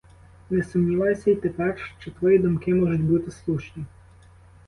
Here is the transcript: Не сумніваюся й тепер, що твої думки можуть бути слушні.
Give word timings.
Не 0.49 0.63
сумніваюся 0.63 1.31
й 1.31 1.35
тепер, 1.35 1.93
що 1.99 2.11
твої 2.11 2.37
думки 2.39 2.73
можуть 2.73 3.01
бути 3.03 3.31
слушні. 3.31 3.85